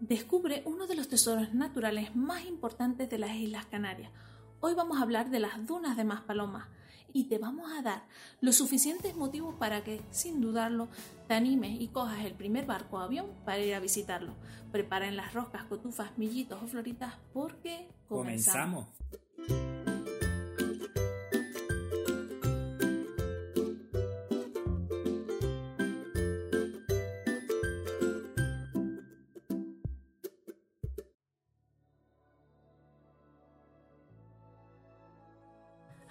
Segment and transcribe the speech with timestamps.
[0.00, 4.10] Descubre uno de los tesoros naturales más importantes de las Islas Canarias.
[4.60, 6.68] Hoy vamos a hablar de las dunas de Maspalomas
[7.12, 8.06] y te vamos a dar
[8.40, 10.88] los suficientes motivos para que, sin dudarlo,
[11.28, 14.36] te animes y cojas el primer barco o avión para ir a visitarlo.
[14.72, 18.86] Preparen las roscas, cotufas, millitos o floritas porque comenzamos.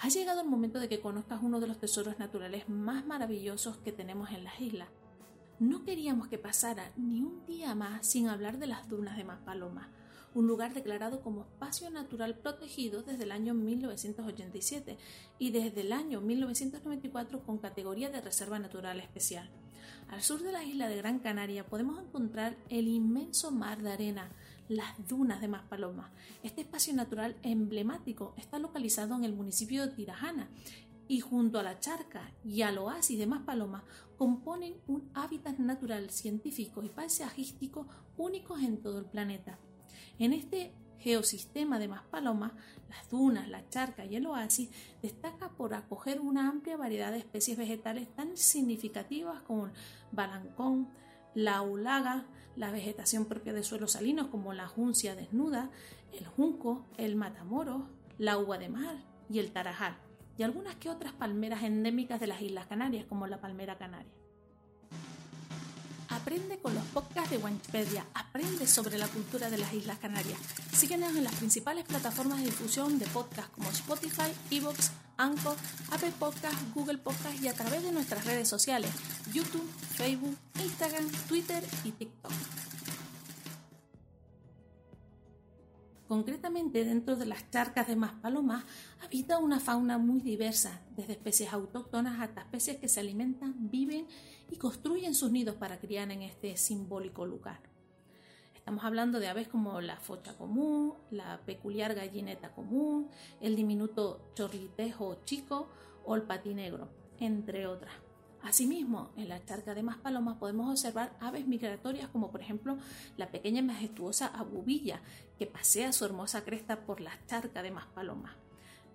[0.00, 3.90] Ha llegado el momento de que conozcas uno de los tesoros naturales más maravillosos que
[3.90, 4.88] tenemos en las islas.
[5.58, 9.90] No queríamos que pasara ni un día más sin hablar de las dunas de Maspaloma,
[10.34, 14.96] un lugar declarado como espacio natural protegido desde el año 1987
[15.40, 19.50] y desde el año 1994 con categoría de Reserva Natural Especial.
[20.08, 24.30] Al sur de la isla de Gran Canaria podemos encontrar el inmenso mar de arena,
[24.68, 26.10] las dunas de Maspalomas.
[26.42, 30.48] Este espacio natural emblemático está localizado en el municipio de Tirajana
[31.08, 33.82] y junto a la charca y al oasis de Maspalomas
[34.16, 39.58] componen un hábitat natural científico y paisajístico únicos en todo el planeta.
[40.18, 42.52] En este geosistema de Maspalomas,
[42.90, 44.68] las dunas, la charca y el oasis
[45.00, 49.72] destaca por acoger una amplia variedad de especies vegetales tan significativas como el
[50.12, 50.88] balancón,
[51.38, 52.24] la ulaga,
[52.56, 55.70] la vegetación propia de suelos salinos como la juncia desnuda,
[56.12, 57.86] el junco, el matamoro,
[58.18, 58.96] la uva de mar
[59.30, 59.96] y el tarajal,
[60.36, 64.10] y algunas que otras palmeras endémicas de las Islas Canarias como la palmera canaria.
[66.08, 70.40] Aprende con los podcasts de Wikipedia, aprende sobre la cultura de las Islas Canarias.
[70.72, 75.56] Síguenos en las principales plataformas de difusión de podcasts como Spotify, Evox, Anchor,
[75.90, 78.90] Apple Podcasts, Google Podcasts y a través de nuestras redes sociales,
[79.32, 82.32] YouTube, Facebook, Instagram, Twitter y TikTok.
[86.06, 88.64] Concretamente, dentro de las charcas de Maspalomas
[89.04, 94.06] habita una fauna muy diversa, desde especies autóctonas hasta especies que se alimentan, viven
[94.50, 97.60] y construyen sus nidos para criar en este simbólico lugar.
[98.68, 103.08] Estamos hablando de aves como la focha común, la peculiar gallineta común,
[103.40, 105.70] el diminuto chorlitejo chico
[106.04, 107.94] o el patinegro, entre otras.
[108.42, 112.76] Asimismo, en la charca de Maspalomas podemos observar aves migratorias como por ejemplo
[113.16, 115.00] la pequeña y majestuosa abubilla
[115.38, 118.36] que pasea su hermosa cresta por la charca de Maspalomas,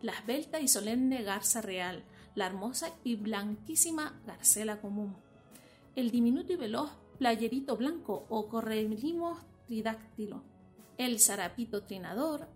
[0.03, 2.03] la esbelta y solemne garza real,
[2.35, 5.15] la hermosa y blanquísima garcela común,
[5.95, 10.43] el diminuto y veloz playerito blanco o correlimos tridáctilo,
[10.97, 12.47] el zarapito trinador,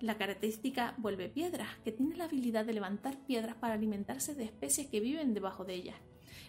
[0.00, 4.86] la característica vuelve piedras, que tiene la habilidad de levantar piedras para alimentarse de especies
[4.88, 5.96] que viven debajo de ellas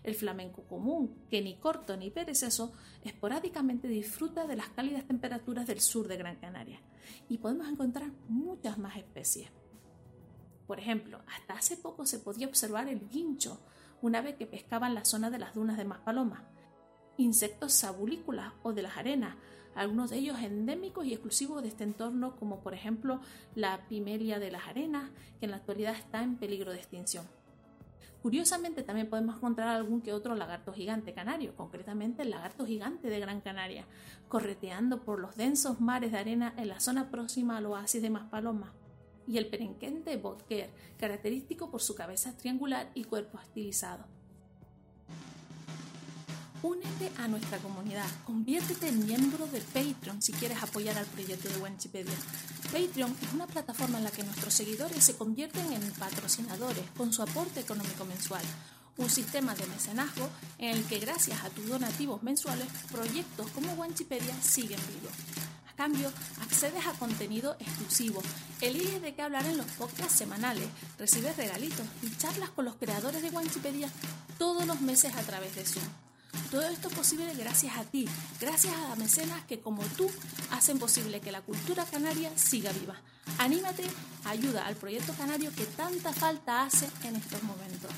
[0.04, 2.74] el flamenco común, que ni corto ni perezoso,
[3.04, 6.82] esporádicamente disfruta de las cálidas temperaturas del sur de Gran Canaria.
[7.30, 9.50] Y podemos encontrar muchas más especies.
[10.66, 13.62] Por ejemplo, hasta hace poco se podía observar el guincho,
[14.02, 16.42] un ave que pescaba en la zona de las dunas de Maspalomas.
[17.18, 19.36] Insectos sabulícolas o de las arenas,
[19.76, 23.22] algunos de ellos endémicos y exclusivos de este entorno, como por ejemplo
[23.56, 27.26] la pimelia de las arenas, que en la actualidad está en peligro de extinción.
[28.22, 33.20] Curiosamente también podemos encontrar algún que otro lagarto gigante canario, concretamente el lagarto gigante de
[33.20, 33.88] Gran Canaria,
[34.28, 38.70] correteando por los densos mares de arena en la zona próxima al oasis de Maspalomas,
[39.28, 44.06] y el perenquente botker, característico por su cabeza triangular y cuerpo estilizado.
[46.64, 51.58] Únete a nuestra comunidad, conviértete en miembro de Patreon si quieres apoyar al proyecto de
[51.58, 52.14] Wikipedia.
[52.72, 57.24] Patreon es una plataforma en la que nuestros seguidores se convierten en patrocinadores con su
[57.24, 58.44] aporte económico mensual.
[58.98, 60.30] Un sistema de mecenazgo
[60.60, 65.14] en el que gracias a tus donativos mensuales proyectos como Wikipedia siguen vivos.
[65.68, 66.12] A cambio,
[66.44, 68.22] accedes a contenido exclusivo,
[68.60, 70.68] eliges de qué hablar en los podcasts semanales,
[71.00, 73.90] recibes regalitos y charlas con los creadores de Wikipedia
[74.38, 76.11] todos los meses a través de Zoom.
[76.50, 78.08] Todo esto es posible gracias a ti,
[78.40, 80.10] gracias a mecenas que como tú
[80.51, 82.95] hacen posible que la cultura canaria siga viva.
[83.38, 83.83] Anímate,
[84.25, 87.92] ayuda al proyecto canario que tanta falta hace en estos momentos.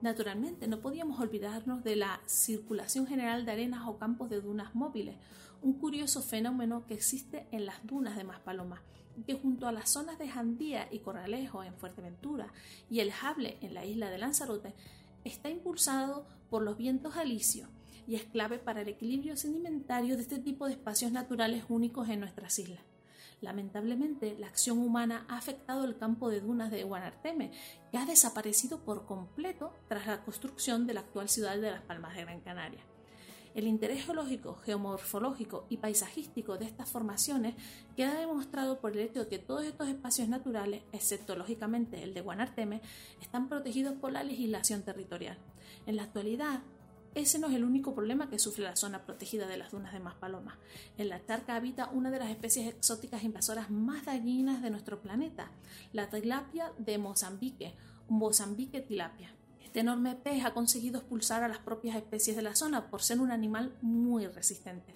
[0.00, 5.16] Naturalmente, no podíamos olvidarnos de la circulación general de arenas o campos de dunas móviles,
[5.60, 8.80] un curioso fenómeno que existe en las dunas de Maspalomas
[9.24, 12.52] que junto a las zonas de Jandía y Corralejo en Fuerteventura
[12.90, 14.74] y el Jable en la isla de Lanzarote,
[15.24, 17.68] está impulsado por los vientos alisios
[18.06, 22.20] y es clave para el equilibrio sedimentario de este tipo de espacios naturales únicos en
[22.20, 22.80] nuestras islas.
[23.40, 27.52] Lamentablemente, la acción humana ha afectado el campo de dunas de Guanarteme,
[27.90, 32.16] que ha desaparecido por completo tras la construcción de la actual ciudad de Las Palmas
[32.16, 32.80] de Gran Canaria.
[33.58, 37.56] El interés geológico, geomorfológico y paisajístico de estas formaciones
[37.96, 42.20] queda demostrado por el hecho de que todos estos espacios naturales, excepto lógicamente el de
[42.20, 42.80] Guanarteme,
[43.20, 45.38] están protegidos por la legislación territorial.
[45.86, 46.60] En la actualidad,
[47.16, 49.98] ese no es el único problema que sufre la zona protegida de las dunas de
[49.98, 50.54] Maspalomas.
[50.96, 55.50] En la charca habita una de las especies exóticas invasoras más dañinas de nuestro planeta,
[55.92, 57.74] la tilapia de Mozambique,
[58.08, 59.34] Mozambique tilapia.
[59.68, 63.20] Este enorme pez ha conseguido expulsar a las propias especies de la zona por ser
[63.20, 64.94] un animal muy resistente.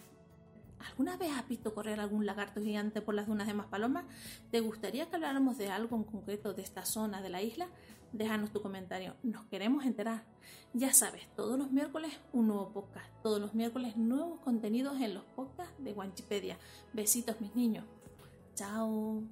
[0.89, 4.07] ¿Alguna vez has visto correr algún lagarto gigante por las dunas de Maspalomas?
[4.51, 7.69] ¿Te gustaría que habláramos de algo en concreto de esta zona de la isla?
[8.15, 10.25] Déjanos tu comentario, nos queremos enterar.
[10.73, 15.25] Ya sabes, todos los miércoles un nuevo podcast, todos los miércoles nuevos contenidos en los
[15.37, 16.57] podcasts de Wanchipedia.
[16.95, 17.85] Besitos mis niños.
[18.55, 19.23] Chao.